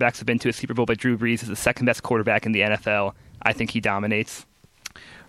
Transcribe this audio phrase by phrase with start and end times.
[0.00, 2.46] quarterbacks have been to a Super Bowl, but Drew Brees is the second best quarterback
[2.46, 3.14] in the NFL.
[3.42, 4.46] I think he dominates.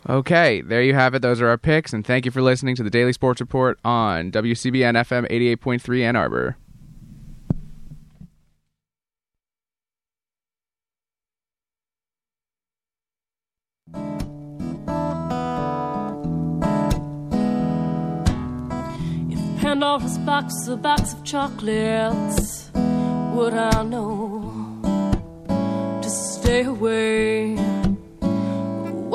[0.09, 1.21] Okay, there you have it.
[1.21, 4.31] Those are our picks, and thank you for listening to the Daily Sports Report on
[4.31, 6.57] WCBN FM 88.3 Ann Arbor.
[19.29, 24.40] If Pandora's box a box of chocolates, would I know to
[26.41, 27.55] stay away?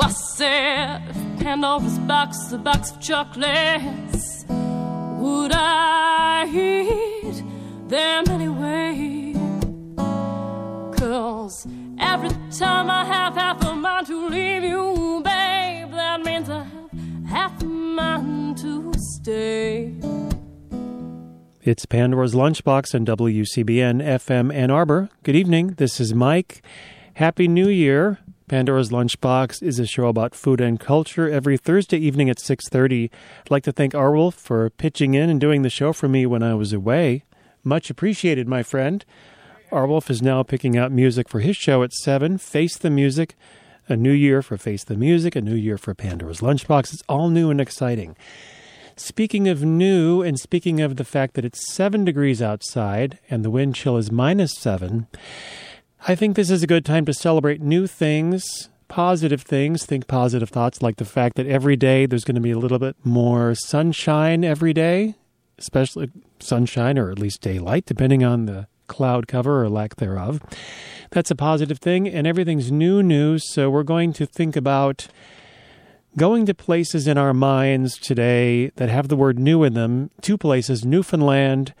[0.07, 7.43] I said, if Pandora's box a box of chocolates, would I eat
[7.89, 9.33] them anyway?
[10.97, 11.67] Cause
[11.99, 16.91] every time I have half a mind to leave you, babe, that means I have
[17.27, 19.93] half a mind to stay.
[21.61, 25.09] It's Pandora's Lunchbox on WCBN FM Ann Arbor.
[25.23, 25.73] Good evening.
[25.77, 26.61] This is Mike.
[27.17, 28.19] Happy New Year.
[28.47, 33.09] Pandora's Lunchbox is a show about food and culture every Thursday evening at 6:30.
[33.41, 36.43] I'd like to thank Arwolf for pitching in and doing the show for me when
[36.43, 37.23] I was away.
[37.63, 39.03] Much appreciated, my friend.
[39.71, 43.35] Arwolf is now picking out music for his show at 7, Face the Music.
[43.89, 46.93] A new year for Face the Music, a new year for Pandora's Lunchbox.
[46.93, 48.15] It's all new and exciting.
[48.95, 53.49] Speaking of new, and speaking of the fact that it's 7 degrees outside and the
[53.49, 55.07] wind chill is minus 7,
[56.09, 59.85] I think this is a good time to celebrate new things, positive things.
[59.85, 62.79] Think positive thoughts like the fact that every day there's going to be a little
[62.79, 65.15] bit more sunshine every day,
[65.57, 70.41] especially sunshine or at least daylight, depending on the cloud cover or lack thereof.
[71.11, 73.43] That's a positive thing, and everything's new news.
[73.51, 75.09] So we're going to think about
[76.15, 80.11] going to places in our minds today that have the word new in them.
[80.21, 81.73] Two places, Newfoundland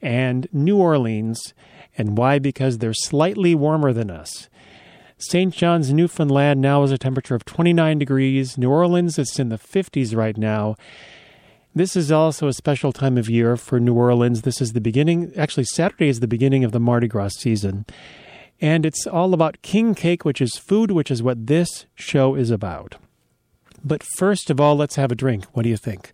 [0.00, 1.52] and New Orleans.
[1.96, 2.38] And why?
[2.38, 4.48] Because they're slightly warmer than us.
[5.16, 5.54] St.
[5.54, 8.58] John's, Newfoundland now has a temperature of 29 degrees.
[8.58, 10.76] New Orleans, it's in the 50s right now.
[11.74, 14.42] This is also a special time of year for New Orleans.
[14.42, 17.84] This is the beginning, actually, Saturday is the beginning of the Mardi Gras season.
[18.60, 22.50] And it's all about king cake, which is food, which is what this show is
[22.50, 22.96] about.
[23.84, 25.44] But first of all, let's have a drink.
[25.52, 26.12] What do you think?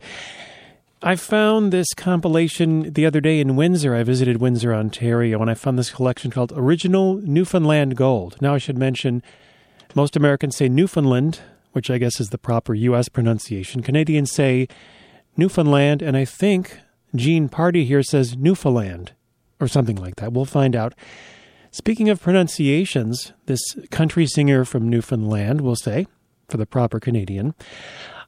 [1.03, 3.95] I found this compilation the other day in Windsor.
[3.95, 8.37] I visited Windsor, Ontario, and I found this collection called Original Newfoundland Gold.
[8.43, 9.23] Now, I should mention
[9.95, 11.41] most Americans say Newfoundland,
[11.73, 13.09] which I guess is the proper U.S.
[13.09, 13.83] pronunciation.
[13.83, 14.69] Canadians say
[15.39, 16.79] Newfoundland, and I think
[17.15, 19.13] Gene Party here says Newfoundland
[19.59, 20.35] or something like that.
[20.35, 20.95] We'll find out.
[21.71, 26.07] Speaking of pronunciations, this country singer from Newfoundland will say,
[26.51, 27.55] for the proper Canadian.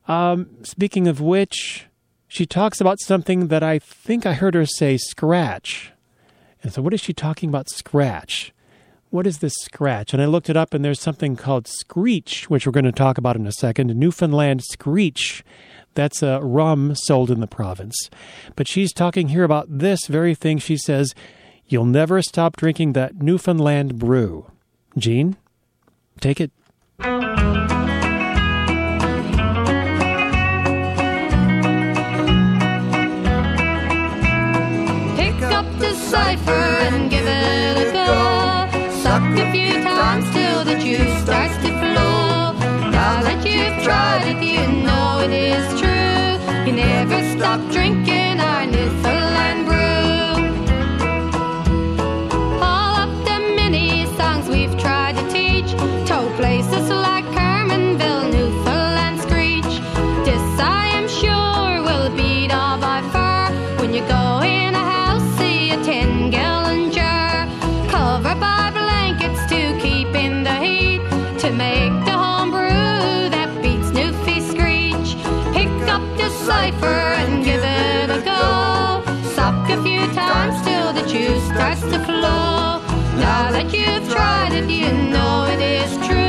[0.08, 1.86] Um, speaking of which,
[2.32, 5.92] she talks about something that I think I heard her say scratch.
[6.62, 8.54] And so, what is she talking about scratch?
[9.10, 10.14] What is this scratch?
[10.14, 13.18] And I looked it up, and there's something called screech, which we're going to talk
[13.18, 13.94] about in a second.
[13.94, 15.44] Newfoundland screech.
[15.92, 18.08] That's a rum sold in the province.
[18.56, 20.56] But she's talking here about this very thing.
[20.56, 21.14] She says,
[21.66, 24.50] You'll never stop drinking that Newfoundland brew.
[24.96, 25.36] Jean,
[26.18, 26.50] take it.
[39.42, 42.52] A few times till the juice starts to flow.
[42.98, 46.66] Now that you've tried it, you know it is true.
[46.66, 49.11] You never stop drinking our Newfoundland
[83.62, 86.21] That you've tried it, you know it is true.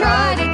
[0.00, 0.49] try to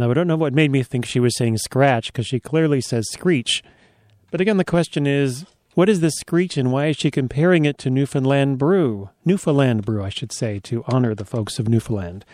[0.00, 2.80] Now, I don't know what made me think she was saying scratch because she clearly
[2.80, 3.62] says screech.
[4.30, 5.44] But again, the question is
[5.74, 9.10] what is this screech and why is she comparing it to Newfoundland brew?
[9.26, 12.24] Newfoundland brew, I should say, to honor the folks of Newfoundland.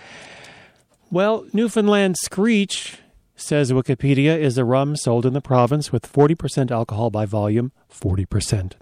[1.10, 2.98] Well, Newfoundland screech,
[3.34, 8.74] says Wikipedia, is a rum sold in the province with 40% alcohol by volume, 40%.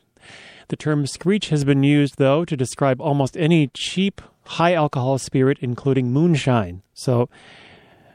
[0.69, 5.57] The term screech has been used, though, to describe almost any cheap, high alcohol spirit,
[5.63, 6.83] including moonshine.
[6.93, 7.31] So,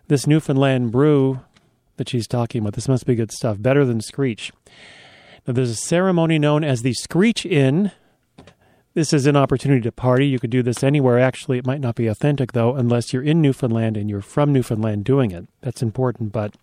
[0.09, 1.39] this Newfoundland brew
[1.97, 4.51] that she's talking about, this must be good stuff, better than screech.
[5.47, 7.91] Now, there's a ceremony known as the Screech-In.
[8.95, 10.27] This is an opportunity to party.
[10.27, 11.19] You could do this anywhere.
[11.19, 15.05] Actually, it might not be authentic, though, unless you're in Newfoundland and you're from Newfoundland
[15.05, 15.47] doing it.
[15.61, 16.31] That's important.
[16.31, 16.55] But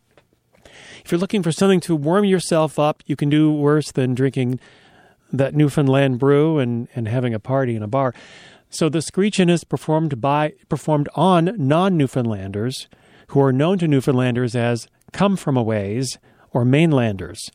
[1.04, 4.58] if you're looking for something to warm yourself up, you can do worse than drinking
[5.32, 8.12] that Newfoundland brew and, and having a party in a bar.
[8.70, 12.88] So the Screech-In is performed by performed on non-Newfoundlanders
[13.28, 16.18] who are known to Newfoundlanders as come from aways
[16.52, 17.50] or mainlanders.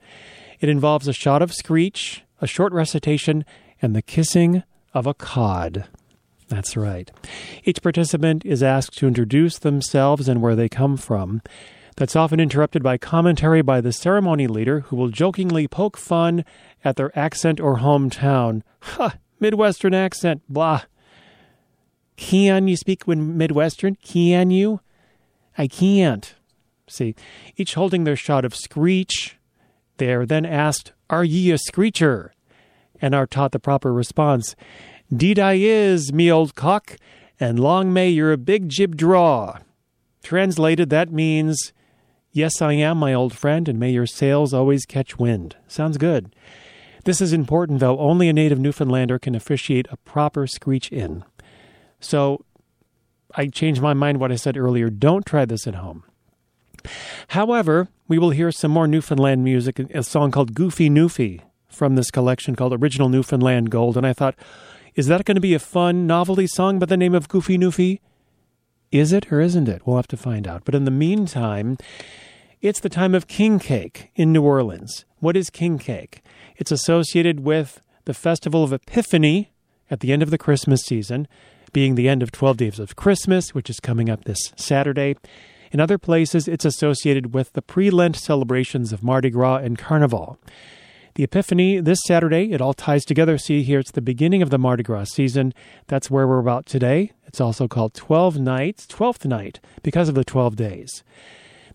[0.59, 3.45] It involves a shot of screech, a short recitation,
[3.81, 4.63] and the kissing
[4.93, 5.87] of a cod.
[6.49, 7.09] That's right.
[7.63, 11.41] Each participant is asked to introduce themselves and where they come from.
[11.95, 16.43] That's often interrupted by commentary by the ceremony leader, who will jokingly poke fun
[16.83, 18.63] at their accent or hometown.
[18.81, 19.15] Ha!
[19.39, 20.81] Midwestern accent, blah.
[22.17, 23.95] Can you speak when Midwestern?
[23.95, 24.81] Can you?
[25.57, 26.33] I can't.
[26.87, 27.15] See,
[27.55, 29.37] each holding their shot of screech,
[29.97, 32.33] they are then asked, Are ye a screecher?
[33.01, 34.55] And are taught the proper response,
[35.15, 36.97] Deed I is, me old cock,
[37.39, 39.59] and long may your big jib draw.
[40.23, 41.73] Translated, that means,
[42.31, 45.57] Yes, I am, my old friend, and may your sails always catch wind.
[45.67, 46.33] Sounds good.
[47.03, 47.99] This is important, though.
[47.99, 51.25] Only a native Newfoundlander can officiate a proper screech in.
[51.99, 52.45] So
[53.35, 54.89] I changed my mind what I said earlier.
[54.89, 56.03] Don't try this at home.
[57.29, 62.11] However, we will hear some more Newfoundland music, a song called Goofy Newfie from this
[62.11, 63.97] collection called Original Newfoundland Gold.
[63.97, 64.35] And I thought,
[64.95, 67.99] is that going to be a fun novelty song by the name of Goofy Newfie?
[68.91, 69.83] Is it or isn't it?
[69.85, 70.65] We'll have to find out.
[70.65, 71.77] But in the meantime,
[72.61, 75.05] it's the time of King Cake in New Orleans.
[75.19, 76.21] What is King Cake?
[76.57, 79.51] It's associated with the Festival of Epiphany
[79.89, 81.27] at the end of the Christmas season,
[81.73, 85.15] being the end of 12 Days of Christmas, which is coming up this Saturday.
[85.71, 90.37] In other places, it's associated with the pre Lent celebrations of Mardi Gras and Carnival.
[91.15, 93.37] The Epiphany this Saturday, it all ties together.
[93.37, 95.53] See here, it's the beginning of the Mardi Gras season.
[95.87, 97.11] That's where we're about today.
[97.25, 101.03] It's also called 12 Nights, 12th night, because of the 12 days.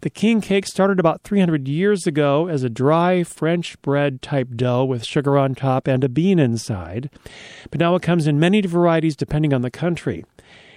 [0.03, 4.85] The king cake started about 300 years ago as a dry French bread type dough
[4.85, 7.09] with sugar on top and a bean inside,
[7.71, 10.25] but now it comes in many varieties depending on the country.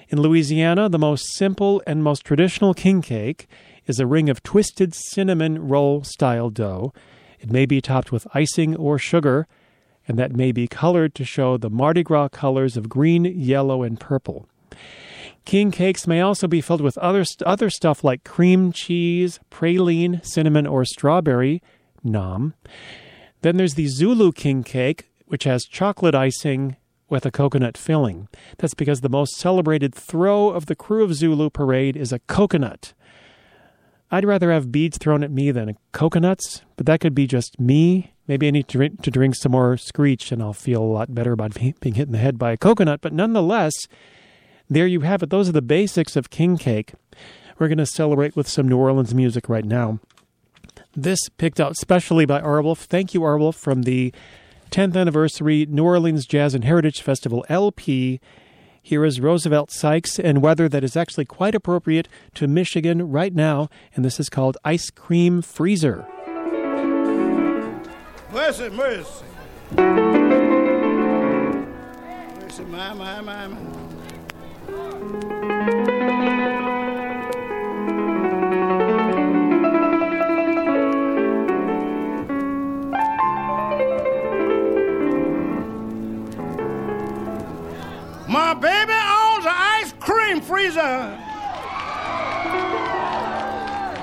[0.08, 3.48] In Louisiana, the most simple and most traditional king cake
[3.86, 6.94] is a ring of twisted cinnamon roll style dough.
[7.40, 9.48] It may be topped with icing or sugar,
[10.08, 14.00] and that may be colored to show the Mardi Gras colors of green, yellow, and
[14.00, 14.48] purple.
[15.46, 20.24] King cakes may also be filled with other, st- other stuff like cream cheese, praline,
[20.26, 21.62] cinnamon, or strawberry,
[22.04, 22.54] nom.
[23.42, 26.76] Then there's the Zulu king cake, which has chocolate icing
[27.10, 28.28] with a coconut filling.
[28.58, 32.94] That's because the most celebrated throw of the Krewe of Zulu parade is a coconut.
[34.12, 38.14] I'd rather have beads thrown at me than coconuts, but that could be just me.
[38.28, 41.14] Maybe I need to drink, to drink some more screech and I'll feel a lot
[41.14, 43.02] better about being hit in the head by a coconut.
[43.02, 43.74] But nonetheless,
[44.70, 45.30] there you have it.
[45.30, 46.94] Those are the basics of king cake.
[47.58, 50.00] We're going to celebrate with some New Orleans music right now.
[50.96, 52.80] This picked out specially by Arwolf.
[52.80, 54.14] Thank you, Arwolf, from the
[54.72, 58.20] 10th anniversary New Orleans Jazz and Heritage Festival LP.
[58.82, 63.70] Here is Roosevelt Sykes and weather that is actually quite appropriate to Michigan right now,
[63.96, 66.08] and this is called Ice Cream Freezer.
[68.32, 69.26] Mercy, mercy.
[72.40, 74.19] Mercy, my, my, my, my.
[88.28, 91.18] My baby owns an ice cream freezer.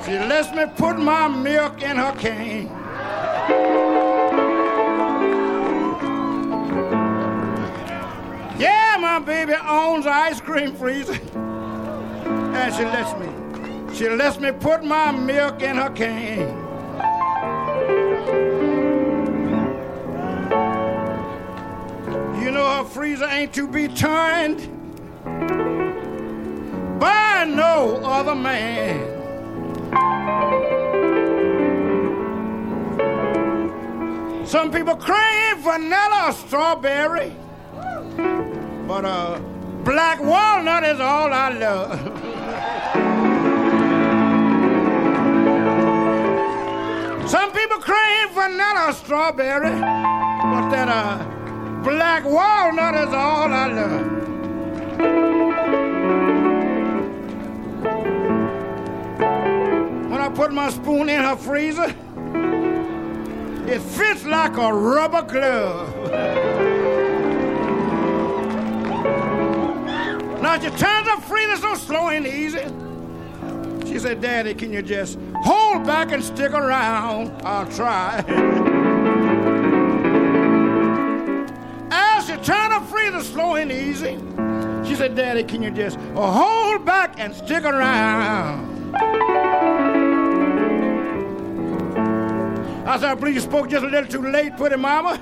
[0.05, 3.86] She lets me put my milk in her cane.
[9.19, 11.15] My baby owns an ice cream freezer.
[11.15, 16.41] And she lets me, she lets me put my milk in her can.
[22.43, 24.69] You know her freezer ain't to be turned
[27.01, 29.15] by no other man.
[34.47, 37.35] Some people crave vanilla strawberry,
[38.97, 39.39] but uh,
[39.85, 42.01] black walnut is all I love.
[47.29, 51.19] Some people crave vanilla strawberry, but that uh,
[51.83, 54.07] black walnut is all I love.
[60.11, 61.95] When I put my spoon in her freezer,
[63.71, 66.56] it fits like a rubber glove.
[70.57, 72.65] Now she turns her freezer so slow and easy.
[73.87, 77.43] She said, Daddy, can you just hold back and stick around?
[77.45, 78.25] I'll try.
[81.91, 84.19] As she turned her freezer slow and easy,
[84.89, 88.97] she said, Daddy, can you just hold back and stick around?
[92.87, 95.21] I said, I believe you spoke just a little too late, pretty mama.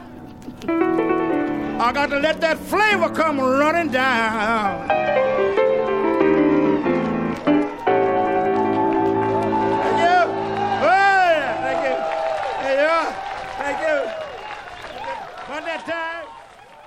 [0.68, 5.03] I got to let that flavor come running down.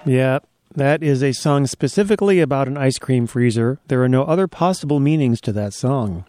[0.08, 0.40] Yeah,
[0.74, 3.80] that is a song specifically about an ice cream freezer.
[3.88, 6.24] There are no other possible meanings to that song.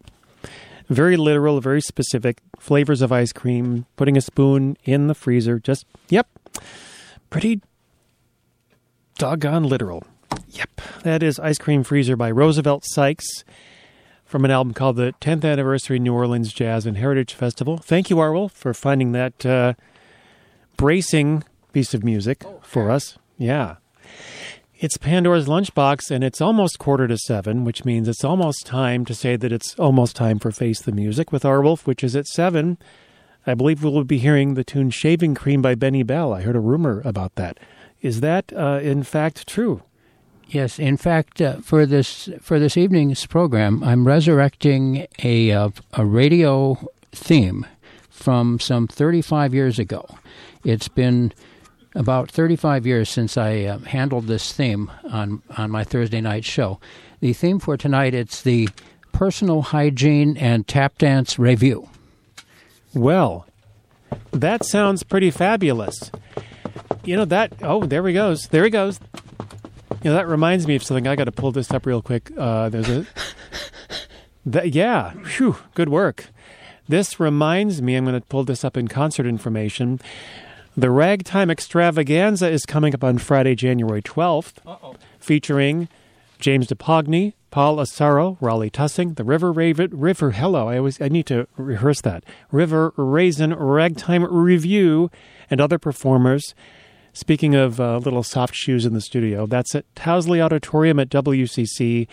[0.88, 2.38] Very literal, very specific.
[2.58, 5.60] Flavors of ice cream, putting a spoon in the freezer.
[5.60, 6.26] Just, yep.
[7.30, 7.60] Pretty
[9.16, 10.02] doggone literal.
[10.48, 10.80] Yep.
[11.04, 13.44] That is Ice Cream Freezer by Roosevelt Sykes
[14.24, 17.78] from an album called the 10th Anniversary New Orleans Jazz and Heritage Festival.
[17.78, 19.74] Thank you, Arwolf, for finding that uh,
[20.76, 23.18] bracing piece of music for us.
[23.38, 23.76] Yeah.
[24.80, 29.14] It's Pandora's Lunchbox, and it's almost quarter to seven, which means it's almost time to
[29.14, 32.78] say that it's almost time for Face the Music with Arwolf, which is at seven.
[33.46, 36.32] I believe we'll be hearing the tune Shaving Cream by Benny Bell.
[36.32, 37.58] I heard a rumor about that.
[38.02, 39.82] Is that, uh, in fact, true?
[40.48, 46.06] Yes, in fact, uh, for this for this evening's program, I'm resurrecting a uh, a
[46.06, 46.78] radio
[47.12, 47.66] theme
[48.08, 50.06] from some 35 years ago.
[50.64, 51.32] It's been
[51.94, 56.78] about 35 years since I uh, handled this theme on on my Thursday night show.
[57.20, 58.68] The theme for tonight it's the
[59.12, 61.88] personal hygiene and tap dance review.
[62.94, 63.46] Well,
[64.32, 66.10] that sounds pretty fabulous.
[67.04, 67.52] You know that?
[67.62, 68.48] Oh, there he goes.
[68.48, 69.00] There he goes.
[70.02, 71.06] You know that reminds me of something.
[71.06, 72.30] I got to pull this up real quick.
[72.36, 73.06] Uh, there's a.
[74.46, 76.26] That, yeah, phew, good work.
[76.88, 77.96] This reminds me.
[77.96, 80.00] I'm going to pull this up in concert information.
[80.78, 85.88] The Ragtime Extravaganza is coming up on Friday, January 12th, featuring
[86.38, 90.68] James Dapogny, Paul Asaro, Raleigh Tussing, the River Raven, River Hello.
[90.68, 92.22] I always I need to rehearse that.
[92.52, 95.08] River Raisin Ragtime Revue,
[95.50, 96.54] and other performers.
[97.12, 102.06] Speaking of uh, little soft shoes in the studio, that's at Towsley Auditorium at WCC.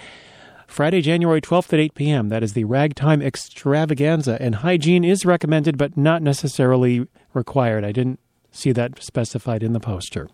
[0.65, 2.29] Friday, January 12th at 8 p.m.
[2.29, 7.85] That is the Ragtime Extravaganza, and hygiene is recommended but not necessarily required.
[7.85, 8.19] I didn't
[8.55, 10.29] see that specified in the poster.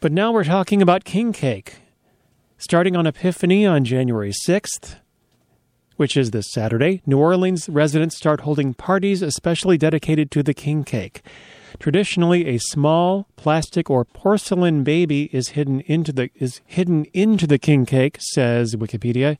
[0.00, 1.76] But now we're talking about king cake.
[2.58, 4.96] Starting on Epiphany on January 6th,
[5.96, 10.84] which is this Saturday, New Orleans residents start holding parties especially dedicated to the king
[10.84, 11.22] cake.
[11.78, 17.58] Traditionally, a small plastic or porcelain baby is hidden into the is hidden into the
[17.58, 19.38] king cake, says Wikipedia.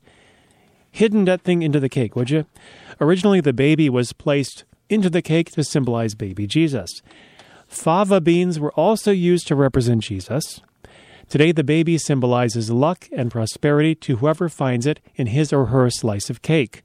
[0.91, 2.45] Hidden that thing into the cake, would you?
[3.01, 7.01] Originally, the baby was placed into the cake to symbolize baby Jesus.
[7.67, 10.61] Fava beans were also used to represent Jesus.
[11.27, 15.89] Today, the baby symbolizes luck and prosperity to whoever finds it in his or her
[15.89, 16.83] slice of cake.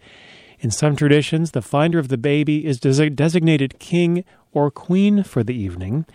[0.61, 5.43] In some traditions, the finder of the baby is desi- designated king or queen for
[5.43, 6.07] the evening,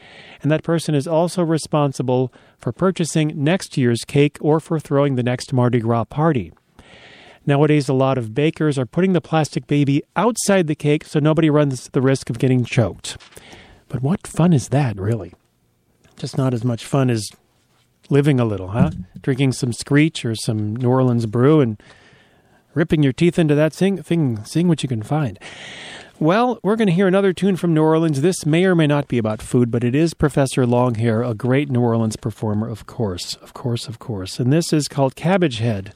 [0.42, 5.24] and that person is also responsible for purchasing next year's cake or for throwing the
[5.24, 6.52] next Mardi Gras party.
[7.46, 11.50] Nowadays, a lot of bakers are putting the plastic baby outside the cake so nobody
[11.50, 13.18] runs the risk of getting choked.
[13.96, 15.34] But what fun is that, really?
[16.18, 17.30] Just not as much fun as
[18.10, 18.92] living a little, huh?
[19.22, 21.82] Drinking some screech or some New Orleans brew and
[22.74, 25.40] ripping your teeth into that thing, thing seeing what you can find.
[26.20, 28.20] Well, we're going to hear another tune from New Orleans.
[28.20, 31.70] This may or may not be about food, but it is Professor Longhair, a great
[31.70, 34.42] New Orleans performer, of course, of course, of course.
[34.42, 35.94] And this is called Cabbage Head.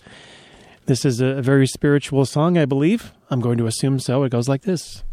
[0.86, 3.12] This is a very spiritual song, I believe.
[3.30, 4.24] I'm going to assume so.
[4.24, 5.04] It goes like this.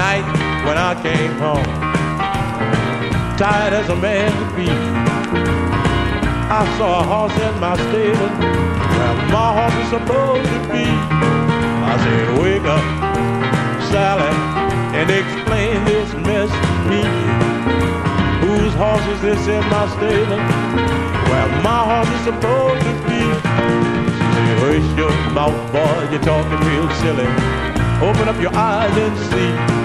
[0.00, 0.24] Night
[0.64, 1.68] when I came home
[3.36, 4.70] tired as a man could be.
[6.60, 8.32] I saw a horse in my stable
[8.96, 10.88] where my horse is supposed to be.
[11.92, 12.84] I said, wake up,
[13.90, 14.32] Sally,
[14.96, 17.02] and explain this mess to me.
[18.44, 20.40] Whose horse is this in my stable
[21.28, 23.22] where my horse is supposed to be?
[24.16, 27.28] She said, hush your mouth, boy, you're talking real silly.
[28.08, 29.79] Open up your eyes and see.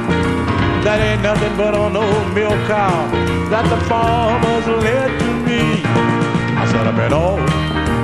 [0.85, 3.09] That ain't nothing but an old milk cow
[3.49, 5.81] that the farmers led to me.
[5.81, 7.41] I said I've been all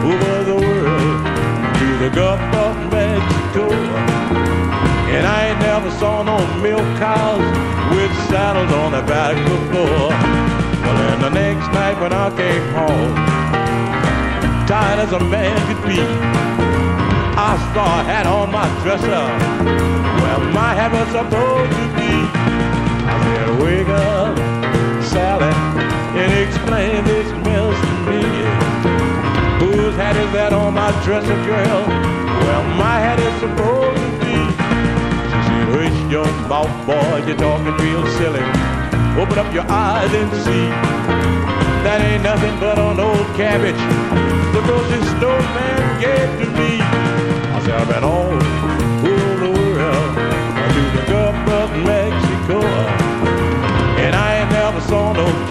[0.01, 1.17] over the world
[1.77, 3.69] to the Gulf of Mexico.
[5.13, 7.45] And I ain't never saw no milk cows
[7.93, 10.09] with saddles on their back before.
[10.81, 13.13] Well, then the next night when I came home,
[14.65, 16.01] tired as a man could be,
[17.37, 19.21] I saw a hat on my dresser
[20.17, 22.40] where my hat was supposed to be.
[23.61, 24.37] Wake up,
[25.03, 25.53] Sally,
[26.19, 28.23] and explain this mess to me.
[29.61, 31.81] Whose hat is that on my dresser, girl?
[32.41, 34.37] Well, my hat is supposed to be.
[35.29, 38.43] She said, hush your mouth, boy, you're talking real silly.
[39.21, 40.67] Open up your eyes and see.
[41.85, 46.71] That ain't nothing but an old cabbage the grocery store man gave to me.
[47.55, 48.40] I said, I've been all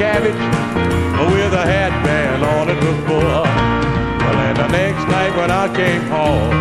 [0.00, 0.32] cabbage
[1.36, 3.44] with a headband on it before.
[3.44, 6.56] Well, and the next night when I came home,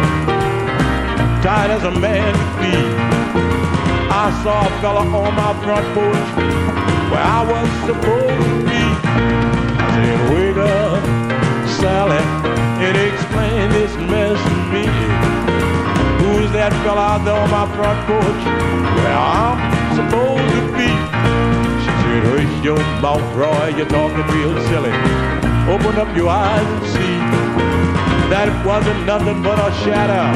[1.42, 2.76] tired as a man could be,
[4.12, 6.30] I saw a fella on my front porch
[7.12, 8.84] where I was supposed to be.
[9.80, 11.00] I said, wake up,
[11.80, 12.20] Sally,
[12.84, 14.84] and explain this mess to me.
[16.20, 18.44] Who's that fella out there on my front porch
[19.00, 19.60] where I'm
[19.96, 20.69] supposed to be?
[22.30, 24.94] Hush your mouth, Roy, you're talking real silly.
[25.66, 27.18] Open up your eyes and see.
[28.30, 30.30] That it wasn't nothing but a shadow.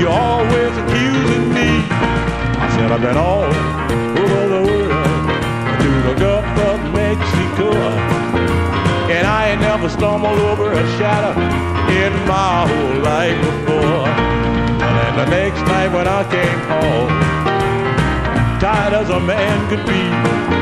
[0.00, 1.84] You're always accusing me.
[1.90, 5.26] I said, I've been all over the world
[5.82, 7.74] to the Gulf of Mexico.
[9.12, 11.36] And I ain't never stumbled over a shadow
[11.92, 14.08] in my whole life before.
[14.80, 17.12] And the next night when I came home,
[18.60, 20.55] tired as a man could be,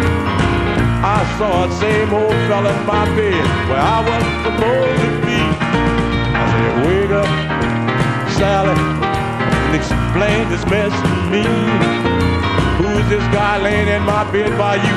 [1.05, 5.37] I saw that same old fella in my bed where I was supposed to be.
[5.37, 7.29] I said, wake up,
[8.41, 11.45] Sally, and explain this mess to me.
[12.81, 14.97] Who's this guy laying in my bed by you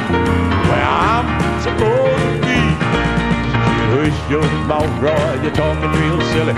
[0.72, 1.28] where I'm
[1.60, 2.64] supposed to be?
[3.92, 6.56] She Hush your mouth, Roy, you're talking real silly.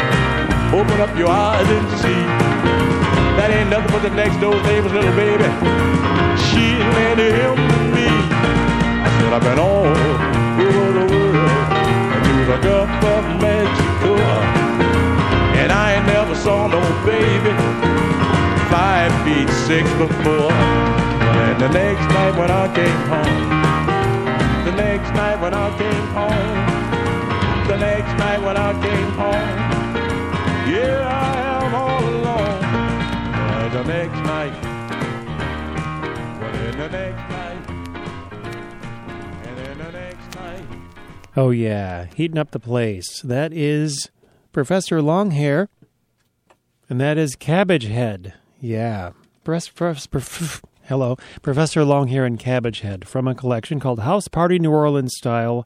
[0.78, 2.22] Open up your eyes and see.
[3.42, 5.50] That ain't nothing but the next door neighbor's little baby.
[6.38, 8.09] She lent him
[9.20, 11.50] said I've been all over the world
[12.26, 14.14] to the Gulf of Mexico.
[15.60, 17.54] And I ain't never saw no baby
[18.72, 20.52] five feet six before.
[21.44, 23.50] And the next night when I came home,
[24.66, 26.60] the next night when I came home,
[27.68, 29.50] the next night when I came home.
[30.74, 32.60] Yeah, I am all alone.
[33.78, 34.56] The next night,
[36.40, 36.52] well,
[36.82, 37.49] the next night,
[41.40, 42.08] Oh, yeah.
[42.16, 43.22] Heating up the place.
[43.22, 44.12] That is
[44.52, 45.70] Professor Longhair.
[46.90, 48.34] And that is Cabbage Head.
[48.60, 49.12] Yeah.
[50.84, 51.16] Hello.
[51.42, 55.66] Professor Longhair and Cabbage Head from a collection called House Party New Orleans Style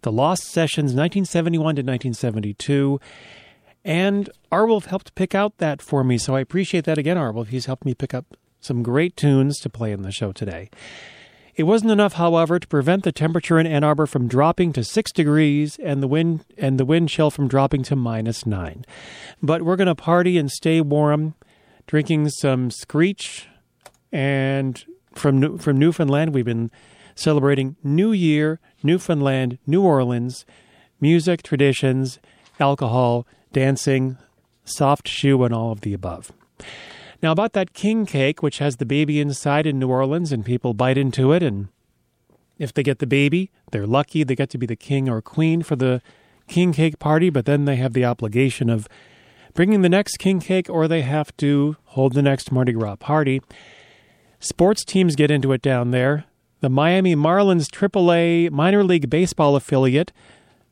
[0.00, 2.98] The Lost Sessions 1971 to 1972.
[3.84, 7.46] And Arwolf helped pick out that for me, so I appreciate that again, Arwolf.
[7.46, 10.68] He's helped me pick up some great tunes to play in the show today.
[11.54, 15.12] It wasn't enough, however, to prevent the temperature in Ann Arbor from dropping to six
[15.12, 18.84] degrees and the wind and the wind chill from dropping to minus nine.
[19.42, 21.34] But we're going to party and stay warm,
[21.86, 23.48] drinking some screech.
[24.10, 26.70] And from from Newfoundland, we've been
[27.14, 30.46] celebrating New Year, Newfoundland, New Orleans,
[31.00, 32.18] music, traditions,
[32.58, 34.16] alcohol, dancing,
[34.64, 36.32] soft shoe, and all of the above.
[37.22, 40.74] Now, about that king cake, which has the baby inside in New Orleans, and people
[40.74, 41.68] bite into it, and
[42.58, 44.24] if they get the baby, they're lucky.
[44.24, 46.02] They get to be the king or queen for the
[46.48, 48.88] king cake party, but then they have the obligation of
[49.54, 53.40] bringing the next king cake, or they have to hold the next Mardi Gras party.
[54.40, 56.24] Sports teams get into it down there.
[56.60, 60.12] The Miami Marlins AAA minor league baseball affiliate,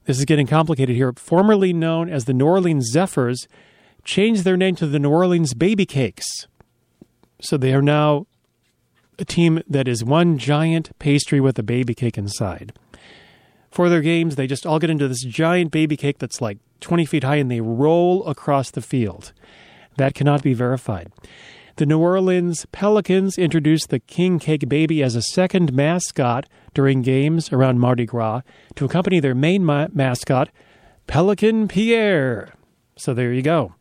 [0.06, 3.46] this is getting complicated here, formerly known as the New Orleans Zephyrs,
[4.04, 6.46] changed their name to the New Orleans Baby Cakes.
[7.40, 8.26] So they are now
[9.18, 12.72] a team that is one giant pastry with a baby cake inside.
[13.70, 17.04] For their games, they just all get into this giant baby cake that's like 20
[17.04, 19.32] feet high and they roll across the field.
[19.96, 21.12] That cannot be verified.
[21.76, 27.52] The New Orleans Pelicans introduced the King Cake Baby as a second mascot during games
[27.52, 28.42] around Mardi Gras
[28.74, 30.50] to accompany their main ma- mascot,
[31.06, 32.54] Pelican Pierre.
[32.96, 33.74] So there you go.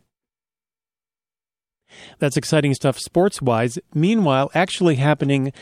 [2.20, 3.80] That's exciting stuff sports wise.
[3.94, 5.54] Meanwhile, actually happening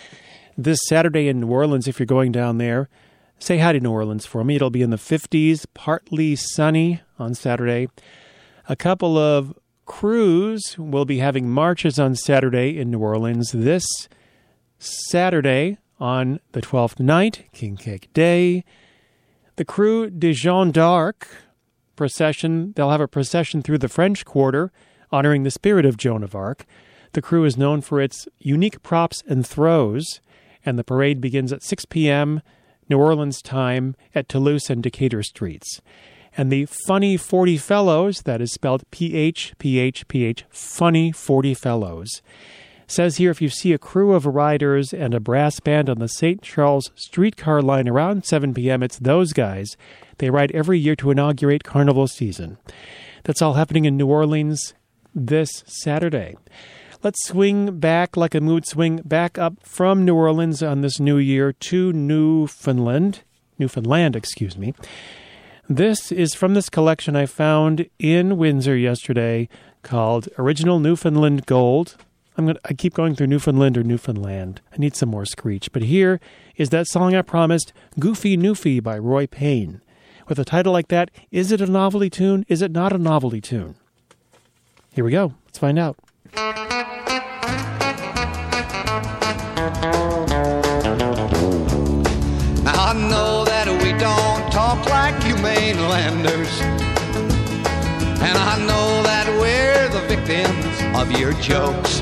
[0.58, 2.90] this Saturday in New Orleans, if you're going down there,
[3.40, 4.56] say hi to New Orleans for me.
[4.56, 7.90] It'll be in the 50s, partly sunny on Saturday.
[8.68, 13.52] A couple of crews will be having marches on Saturday in New Orleans.
[13.52, 13.86] This
[14.80, 18.63] Saturday on the 12th night, King Cake Day.
[19.56, 21.28] The Krewe de Jeanne d'Arc
[21.96, 24.72] procession, they'll have a procession through the French Quarter
[25.12, 26.65] honoring the spirit of Joan of Arc.
[27.13, 30.20] The crew is known for its unique props and throws,
[30.65, 32.41] and the parade begins at 6 p.m.
[32.89, 35.82] New Orleans time at Toulouse and Decatur streets.
[36.36, 41.12] And the Phunny Phorty Phellows, that is spelled P H P H P H, Phunny
[41.12, 42.22] Phorty Phellows.
[42.86, 46.08] Says here if you see a crew of riders and a brass band on the
[46.08, 46.41] St.
[46.41, 49.76] Charles streetcar line around 7 p.m., it's those guys.
[50.20, 52.58] They ride every year to inaugurate carnival season.
[53.24, 54.74] That's all happening in New Orleans
[55.26, 56.36] this Saturday.
[57.04, 61.18] Let's swing back like a mood swing back up from New Orleans on this new
[61.18, 63.24] year to Newfoundland.
[63.60, 64.74] Newfoundland, excuse me.
[65.70, 69.50] This is from this collection I found in Windsor yesterday
[69.84, 71.98] called Original Newfoundland Gold.
[72.38, 74.62] I'm going I keep going through Newfoundland or Newfoundland.
[74.72, 75.72] I need some more screech.
[75.72, 76.20] But here
[76.56, 79.82] is that song I promised, Goofy Newfie by Roy Payne.
[80.28, 82.46] With a title like that, is it a novelty tune?
[82.48, 83.76] Is it not a novelty tune?
[84.98, 85.32] Here we go.
[85.46, 85.96] Let's find out.
[86.34, 86.42] Now
[92.74, 96.50] I know that we don't talk like you mainlanders.
[98.26, 102.02] And I know that we're the victims of your jokes.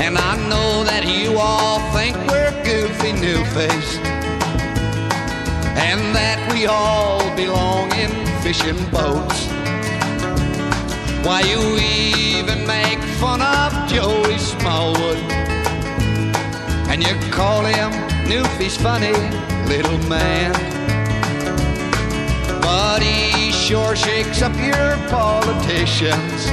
[0.00, 4.00] And I know that you all think we're goofy new faced.
[5.76, 9.49] And that we all belong in fishing boats.
[11.22, 15.18] Why you even make fun of Joey Smallwood.
[16.88, 17.92] And you call him
[18.24, 19.12] Newfie's funny
[19.68, 20.52] little man.
[22.62, 26.46] But he sure shakes up your politicians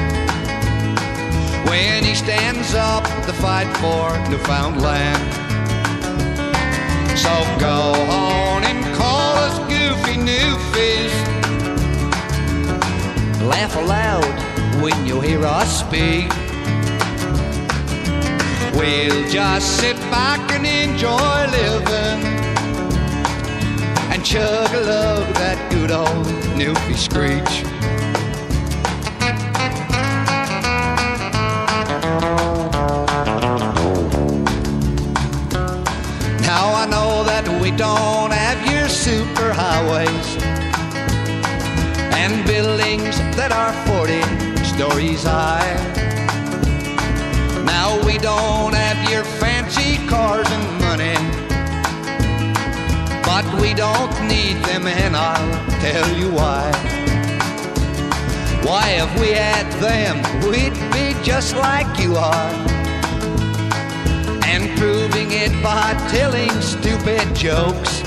[1.70, 5.24] when he stands up to fight for Newfoundland.
[7.18, 11.14] So go on and call us goofy Newfies.
[13.48, 14.47] Laugh aloud
[14.82, 16.30] when you hear us speak.
[18.78, 22.22] We'll just sit back and enjoy living
[24.12, 27.64] and chug a lug that good old Newfie screech.
[36.42, 40.38] Now I know that we don't have your super highways
[42.14, 44.37] and buildings that are 40
[44.78, 45.74] stories high.
[47.66, 51.18] Now we don't have your fancy cars and money,
[53.26, 56.70] but we don't need them, and I'll tell you why.
[58.62, 60.16] Why, if we had them,
[60.52, 62.52] we'd be just like you are,
[64.46, 68.04] and proving it by telling stupid jokes.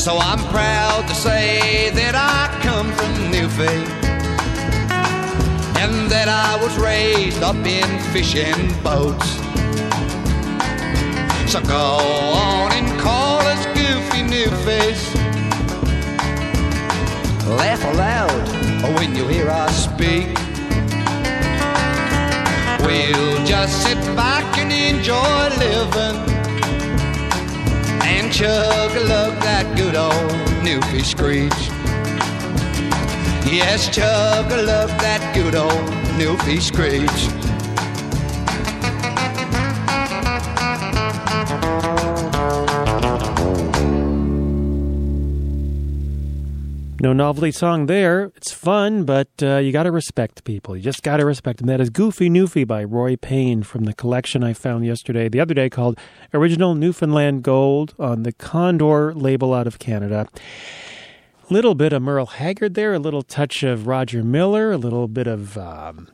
[0.00, 4.01] So I'm proud to say that I come from New Newfie
[5.82, 9.28] and that I was raised up in fishing boats.
[11.50, 11.98] So go
[12.38, 15.04] on and call us goofy new face.
[17.58, 18.44] Laugh aloud
[18.96, 20.28] when you hear us speak.
[22.86, 26.16] We'll just sit back and enjoy living
[28.06, 30.30] and chug a lug that good old
[30.62, 31.71] Newfie screech.
[33.52, 35.70] Yes, chug a lug that good old
[36.16, 37.28] Newfie screech.
[47.02, 48.32] No novelty song there.
[48.36, 50.74] It's fun, but uh, you got to respect people.
[50.74, 51.66] You just got to respect them.
[51.66, 55.52] That is Goofy Newfie by Roy Payne from the collection I found yesterday, the other
[55.52, 55.98] day, called
[56.32, 60.26] Original Newfoundland Gold on the Condor label out of Canada.
[61.52, 65.26] Little bit of Merle Haggard there, a little touch of Roger Miller, a little bit
[65.26, 66.08] of um,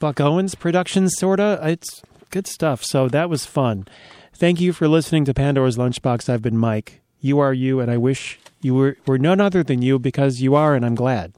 [0.00, 1.60] Buck Owens production, sorta.
[1.62, 2.82] It's Good stuff.
[2.82, 3.86] So that was fun.
[4.34, 6.28] Thank you for listening to Pandora's Lunchbox.
[6.30, 7.02] I've been Mike.
[7.20, 10.54] You are you, and I wish you were, were none other than you because you
[10.54, 11.34] are, and I'm glad.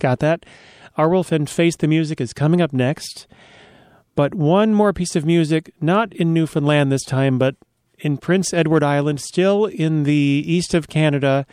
[0.00, 0.44] Got that?
[0.98, 3.28] Our and Face the Music is coming up next.
[4.16, 7.54] But one more piece of music, not in Newfoundland this time, but
[8.00, 11.46] in Prince Edward Island, still in the east of Canada.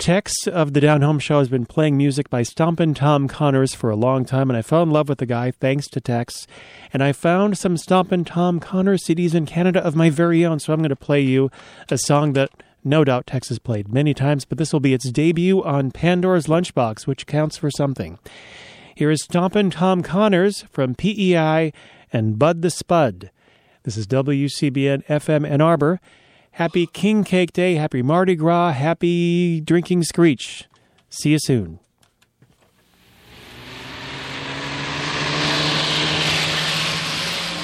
[0.00, 3.90] Tex of the Down Home Show has been playing music by Stompin' Tom Connors for
[3.90, 6.46] a long time, and I fell in love with the guy thanks to Tex.
[6.90, 10.72] And I found some Stompin' Tom Connors CDs in Canada of my very own, so
[10.72, 11.50] I'm going to play you
[11.90, 12.48] a song that
[12.82, 16.46] no doubt Tex has played many times, but this will be its debut on Pandora's
[16.46, 18.18] Lunchbox, which counts for something.
[18.94, 21.74] Here is Stompin' Tom Connors from PEI
[22.10, 23.30] and Bud the Spud.
[23.82, 26.00] This is WCBN FM Ann Arbor.
[26.52, 30.68] Happy King Cake Day, happy Mardi Gras, happy Drinking Screech.
[31.08, 31.78] See you soon.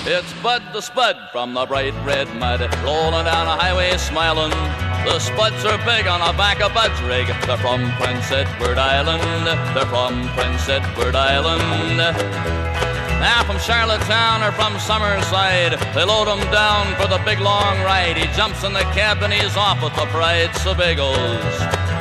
[0.08, 4.50] It's Bud the Spud from the bright red mud, rolling down a highway smiling.
[5.04, 7.26] The Spuds are big on the back of Bud's rig.
[7.44, 9.46] They're from Prince Edward Island.
[9.76, 12.00] They're from Prince Edward Island.
[13.20, 18.16] Now from Charlottetown or from Summerside, they load him down for the big long ride.
[18.16, 21.95] He jumps in the cab and he's off with the pride Sebagos.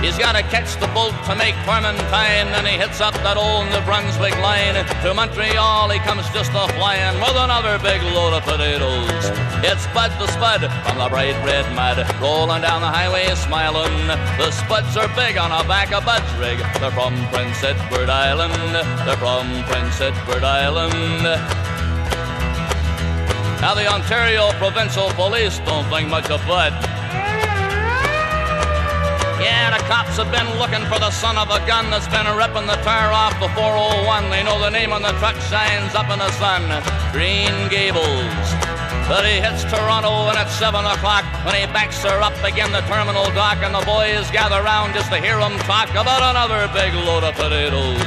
[0.00, 3.68] He's got to catch the bolt to make Clementine, then he hits up that old
[3.68, 4.72] New Brunswick line.
[5.04, 9.28] To Montreal he comes just a flying with another big load of potatoes.
[9.60, 13.92] It's Bud the Spud from the bright red mud, rolling down the highway smiling.
[14.40, 16.58] The Spuds are big on the back of Bud's rig.
[16.80, 18.56] They're from Prince Edward Island.
[19.04, 21.28] They're from Prince Edward Island.
[23.60, 26.72] Now the Ontario Provincial Police don't think much of Bud.
[29.40, 32.66] Yeah, the cops have been looking for the son of a gun that's been ripping
[32.66, 34.28] the tire off the 401.
[34.28, 36.68] They know the name on the truck shines up in the sun.
[37.12, 38.69] Green Gables.
[39.10, 42.78] But he hits Toronto and at 7 o'clock when he backs her up again the
[42.86, 46.94] terminal dock and the boys gather round just to hear him talk about another big
[46.94, 47.98] load of potatoes.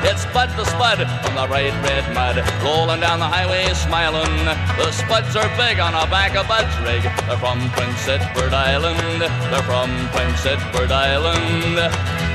[0.00, 4.32] It's Bud the Spud from the bright red mud, rolling down the highway smiling.
[4.80, 7.04] The Spuds are big on the back of Bud's rig.
[7.28, 9.20] They're from Prince Edward Island.
[9.20, 12.25] They're from Prince Edward Island.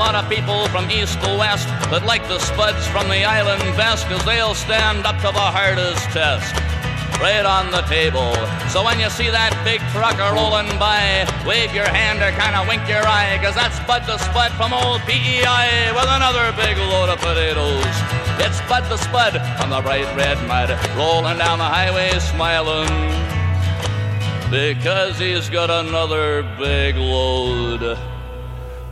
[0.00, 4.08] Lot of people from east to west that like the spuds from the island best
[4.08, 6.56] cause they'll stand up to the hardest test.
[7.20, 8.32] Right on the table.
[8.72, 12.64] So when you see that big trucker rolling by, wave your hand or kind of
[12.64, 17.12] wink your eye, cause that's Bud the Spud from old PEI with another big load
[17.12, 17.92] of potatoes.
[18.40, 22.88] It's Bud the Spud on the bright red mud, rolling down the highway smiling
[24.48, 28.00] because he's got another big load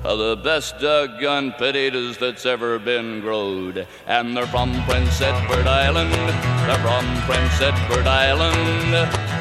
[0.04, 3.86] of the best doggone potatoes that's ever been growed.
[4.06, 6.12] And they're from Prince Edward Island.
[6.12, 9.38] They're from Prince Edward Island.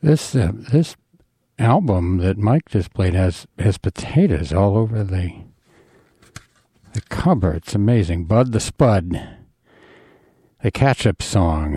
[0.00, 0.94] This uh, this
[1.58, 5.32] album that Mike just played has has potatoes all over the
[7.18, 7.52] cover.
[7.52, 8.24] It's amazing.
[8.26, 9.20] Bud the Spud,
[10.62, 11.76] the catch-up song.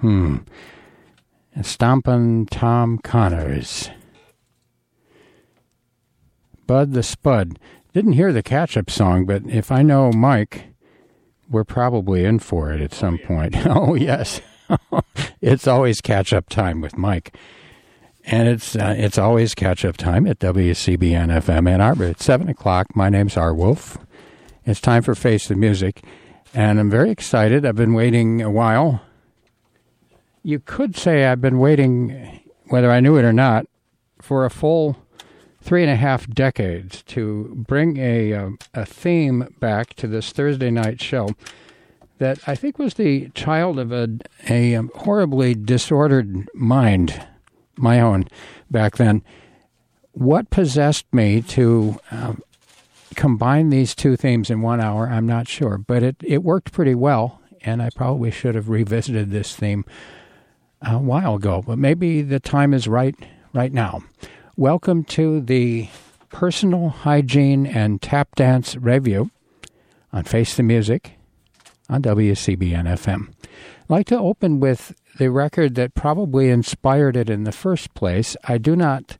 [0.00, 0.36] Hmm.
[1.54, 3.90] And Stompin' Tom Connors.
[6.66, 7.58] Bud the Spud.
[7.92, 10.66] Didn't hear the catch-up song, but if I know Mike,
[11.50, 13.56] we're probably in for it at some point.
[13.66, 14.40] oh yes,
[15.40, 17.36] it's always catch-up time with Mike.
[18.24, 22.48] And it's uh, it's always catch up time at WCBN FM Ann Arbor at seven
[22.48, 22.94] o'clock.
[22.96, 24.04] My name's Arwolf.
[24.66, 26.02] It's time for Face the Music,
[26.52, 27.64] and I'm very excited.
[27.64, 29.00] I've been waiting a while.
[30.42, 33.66] You could say I've been waiting, whether I knew it or not,
[34.20, 34.96] for a full
[35.62, 40.72] three and a half decades to bring a uh, a theme back to this Thursday
[40.72, 41.28] night show
[42.18, 44.18] that I think was the child of a
[44.50, 47.24] a um, horribly disordered mind
[47.76, 48.26] my own
[48.68, 49.22] back then.
[50.10, 52.42] What possessed me to um,
[53.16, 56.94] combine these two themes in one hour, I'm not sure, but it, it worked pretty
[56.94, 59.84] well, and I probably should have revisited this theme
[60.82, 63.16] a while ago, but maybe the time is right
[63.52, 64.04] right now.
[64.56, 65.88] Welcome to the
[66.28, 69.30] Personal Hygiene and Tap Dance Review
[70.12, 71.12] on Face the Music
[71.88, 73.28] on WCBN FM.
[73.30, 78.36] I'd like to open with the record that probably inspired it in the first place.
[78.44, 79.16] I do not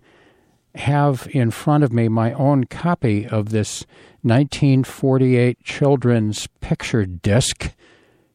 [0.77, 3.87] have in front of me my own copy of this
[4.23, 7.73] 1948 children's picture disc,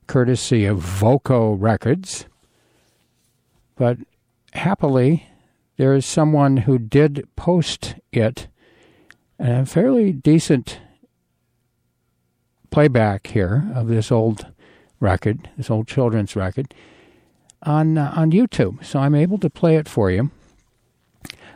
[0.07, 2.25] courtesy of Voco Records.
[3.75, 3.97] But
[4.53, 5.27] happily,
[5.77, 8.47] there is someone who did post it,
[9.39, 10.79] a fairly decent
[12.69, 14.47] playback here of this old
[14.99, 16.73] record, this old children's record,
[17.63, 18.83] on uh, on YouTube.
[18.83, 20.31] So I'm able to play it for you.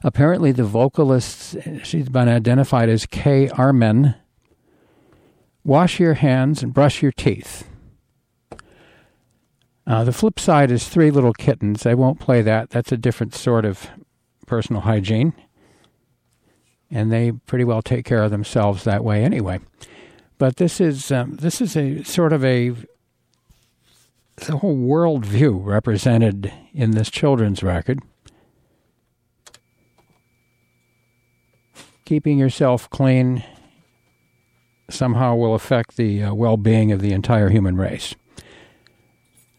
[0.04, 4.16] Apparently, the vocalist she's been identified as Kay Armen.
[5.64, 7.68] Wash your hands and brush your teeth.
[9.88, 11.86] Uh, the flip side is Three Little Kittens.
[11.86, 12.72] I won't play that.
[12.72, 13.90] That's a different sort of
[14.48, 15.34] personal hygiene.
[16.90, 19.60] And they pretty well take care of themselves that way anyway.
[20.38, 22.74] But this is um, this is a sort of a
[24.38, 28.00] the whole world view represented in this children's record.
[32.06, 33.44] Keeping yourself clean
[34.90, 38.16] somehow will affect the uh, well being of the entire human race.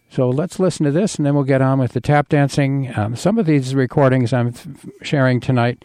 [0.08, 2.96] So let's listen to this and then we'll get on with the tap dancing.
[2.96, 4.66] Um, some of these recordings I'm f-
[5.02, 5.84] sharing tonight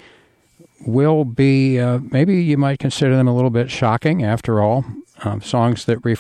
[0.86, 4.86] will be, uh, maybe you might consider them a little bit shocking after all.
[5.24, 6.10] Um, songs that refer